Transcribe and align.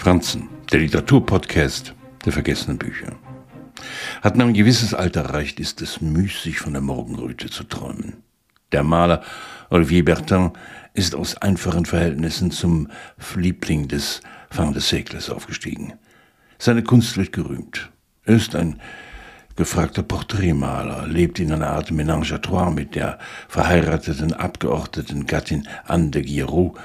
Franzen, 0.00 0.48
der 0.72 0.80
Literaturpodcast 0.80 1.92
der 2.24 2.32
vergessenen 2.32 2.78
Bücher. 2.78 3.18
Hat 4.22 4.34
man 4.34 4.48
ein 4.48 4.54
gewisses 4.54 4.94
Alter 4.94 5.24
erreicht, 5.24 5.60
ist 5.60 5.82
es 5.82 6.00
müßig, 6.00 6.58
von 6.58 6.72
der 6.72 6.80
Morgenröte 6.80 7.50
zu 7.50 7.64
träumen. 7.64 8.14
Der 8.72 8.82
Maler 8.82 9.22
Olivier 9.68 10.02
Bertin 10.02 10.52
ist 10.94 11.14
aus 11.14 11.36
einfachen 11.36 11.84
Verhältnissen 11.84 12.50
zum 12.50 12.88
Liebling 13.36 13.88
des 13.88 14.22
Fin 14.50 14.72
de 14.72 14.80
Siècles 14.80 15.30
aufgestiegen. 15.30 15.92
Seine 16.58 16.82
Kunst 16.82 17.18
wird 17.18 17.34
gerühmt. 17.34 17.90
Er 18.24 18.36
ist 18.36 18.56
ein 18.56 18.80
gefragter 19.54 20.02
Porträtmaler, 20.02 21.08
lebt 21.08 21.38
in 21.40 21.52
einer 21.52 21.68
Art 21.68 21.90
Ménage 21.90 22.32
à 22.32 22.38
trois 22.38 22.70
mit 22.70 22.94
der 22.94 23.18
verheirateten 23.48 24.32
Abgeordneten 24.32 25.26
Gattin 25.26 25.68
Anne 25.84 26.08
de 26.08 26.22
Guiraud 26.22 26.78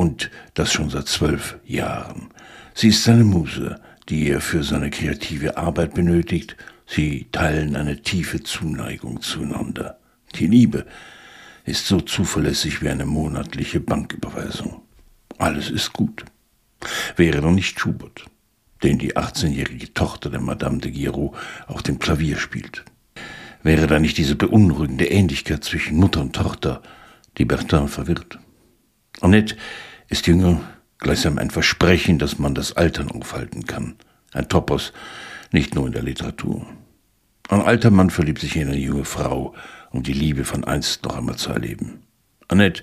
und 0.00 0.30
das 0.54 0.72
schon 0.72 0.88
seit 0.88 1.08
zwölf 1.08 1.58
Jahren. 1.66 2.30
Sie 2.72 2.88
ist 2.88 3.04
seine 3.04 3.22
Muse, 3.22 3.78
die 4.08 4.30
er 4.30 4.40
für 4.40 4.64
seine 4.64 4.88
kreative 4.88 5.58
Arbeit 5.58 5.92
benötigt. 5.92 6.56
Sie 6.86 7.26
teilen 7.32 7.76
eine 7.76 8.00
tiefe 8.00 8.42
Zuneigung 8.42 9.20
zueinander. 9.20 9.98
Die 10.36 10.46
Liebe 10.46 10.86
ist 11.66 11.86
so 11.86 12.00
zuverlässig 12.00 12.80
wie 12.80 12.88
eine 12.88 13.04
monatliche 13.04 13.78
Banküberweisung. 13.78 14.80
Alles 15.36 15.68
ist 15.68 15.92
gut. 15.92 16.24
Wäre 17.16 17.42
doch 17.42 17.52
nicht 17.52 17.78
Schubert, 17.78 18.24
den 18.82 18.98
die 18.98 19.18
18-jährige 19.18 19.92
Tochter 19.92 20.30
der 20.30 20.40
Madame 20.40 20.78
de 20.78 20.92
Giraud 20.92 21.36
auf 21.66 21.82
dem 21.82 21.98
Klavier 21.98 22.38
spielt. 22.38 22.86
Wäre 23.62 23.86
da 23.86 23.98
nicht 23.98 24.16
diese 24.16 24.34
beunruhigende 24.34 25.10
Ähnlichkeit 25.10 25.62
zwischen 25.62 25.98
Mutter 25.98 26.22
und 26.22 26.34
Tochter, 26.34 26.80
die 27.36 27.44
Bertin 27.44 27.88
verwirrt. 27.88 28.38
Annette 29.20 29.56
ist 30.10 30.26
jünger, 30.26 30.60
gleichsam 30.98 31.38
ein 31.38 31.50
Versprechen, 31.50 32.18
dass 32.18 32.38
man 32.38 32.54
das 32.54 32.76
Altern 32.76 33.10
aufhalten 33.10 33.64
kann. 33.64 33.94
Ein 34.32 34.48
Topos, 34.48 34.92
nicht 35.52 35.74
nur 35.74 35.86
in 35.86 35.92
der 35.92 36.02
Literatur. 36.02 36.66
Ein 37.48 37.62
alter 37.62 37.90
Mann 37.90 38.10
verliebt 38.10 38.40
sich 38.40 38.56
in 38.56 38.68
eine 38.68 38.76
junge 38.76 39.04
Frau, 39.04 39.54
um 39.90 40.02
die 40.02 40.12
Liebe 40.12 40.44
von 40.44 40.64
einst 40.64 41.04
noch 41.04 41.16
einmal 41.16 41.36
zu 41.36 41.50
erleben. 41.50 42.02
Annette 42.48 42.82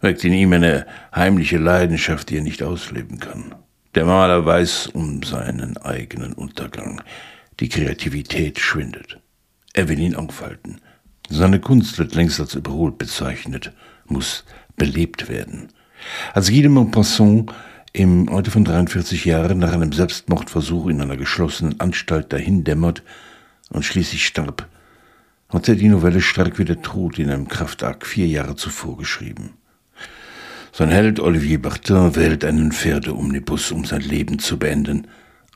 weckt 0.00 0.22
in 0.24 0.32
ihm 0.32 0.52
eine 0.52 0.86
heimliche 1.14 1.58
Leidenschaft, 1.58 2.30
die 2.30 2.36
er 2.36 2.42
nicht 2.42 2.62
ausleben 2.62 3.18
kann. 3.18 3.54
Der 3.94 4.04
Maler 4.04 4.44
weiß 4.44 4.88
um 4.88 5.22
seinen 5.22 5.76
eigenen 5.78 6.32
Untergang. 6.32 7.02
Die 7.60 7.68
Kreativität 7.68 8.58
schwindet. 8.58 9.20
Er 9.72 9.88
will 9.88 10.00
ihn 10.00 10.16
aufhalten. 10.16 10.80
Seine 11.30 11.60
Kunst 11.60 11.98
wird 11.98 12.14
längst 12.14 12.40
als 12.40 12.54
überholt 12.54 12.98
bezeichnet, 12.98 13.72
muss 14.06 14.44
belebt 14.76 15.28
werden. 15.28 15.68
Als 16.32 16.48
Guy 16.48 16.62
de 16.62 16.68
Maupassant 16.68 17.52
im 17.92 18.28
Alter 18.28 18.50
von 18.50 18.64
43 18.64 19.24
Jahren 19.24 19.58
nach 19.58 19.72
einem 19.72 19.92
Selbstmordversuch 19.92 20.88
in 20.88 21.00
einer 21.00 21.16
geschlossenen 21.16 21.80
Anstalt 21.80 22.32
dahindämmert 22.32 23.02
und 23.70 23.84
schließlich 23.84 24.26
starb, 24.26 24.68
hat 25.48 25.68
er 25.68 25.76
die 25.76 25.88
Novelle 25.88 26.20
Stark 26.20 26.58
wie 26.58 26.64
der 26.64 26.82
Tod 26.82 27.18
in 27.18 27.30
einem 27.30 27.48
Kraftakt 27.48 28.06
vier 28.06 28.26
Jahre 28.26 28.56
zuvor 28.56 28.96
geschrieben. 28.96 29.54
Sein 30.72 30.88
Held 30.88 31.20
Olivier 31.20 31.62
Bertin 31.62 32.16
wählt 32.16 32.44
einen 32.44 32.72
Pferdeomnibus, 32.72 33.70
um 33.70 33.84
sein 33.84 34.00
Leben 34.00 34.40
zu 34.40 34.58
beenden, 34.58 35.06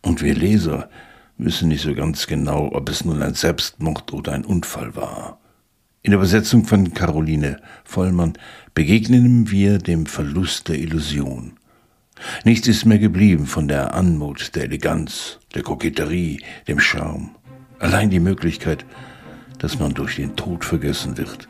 und 0.00 0.22
wir 0.22 0.34
Leser 0.34 0.88
wissen 1.36 1.68
nicht 1.68 1.82
so 1.82 1.94
ganz 1.94 2.26
genau, 2.26 2.70
ob 2.72 2.88
es 2.88 3.04
nun 3.04 3.22
ein 3.22 3.34
Selbstmord 3.34 4.12
oder 4.14 4.32
ein 4.32 4.46
Unfall 4.46 4.96
war. 4.96 5.41
In 6.04 6.10
der 6.10 6.18
Übersetzung 6.18 6.64
von 6.64 6.94
Caroline 6.94 7.60
Vollmann 7.84 8.32
begegnen 8.74 9.52
wir 9.52 9.78
dem 9.78 10.06
Verlust 10.06 10.66
der 10.66 10.78
Illusion. 10.78 11.52
Nichts 12.44 12.66
ist 12.66 12.84
mehr 12.84 12.98
geblieben 12.98 13.46
von 13.46 13.68
der 13.68 13.94
Anmut, 13.94 14.56
der 14.56 14.64
Eleganz, 14.64 15.38
der 15.54 15.62
Koketterie, 15.62 16.40
dem 16.66 16.80
Charme. 16.80 17.30
Allein 17.78 18.10
die 18.10 18.18
Möglichkeit, 18.18 18.84
dass 19.58 19.78
man 19.78 19.94
durch 19.94 20.16
den 20.16 20.34
Tod 20.34 20.64
vergessen 20.64 21.16
wird, 21.18 21.48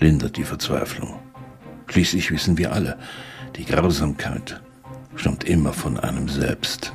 lindert 0.00 0.38
die 0.38 0.44
Verzweiflung. 0.44 1.18
Schließlich 1.88 2.30
wissen 2.30 2.56
wir 2.56 2.72
alle, 2.72 2.98
die 3.56 3.66
Grausamkeit 3.66 4.62
stammt 5.16 5.44
immer 5.44 5.74
von 5.74 6.00
einem 6.00 6.30
selbst. 6.30 6.94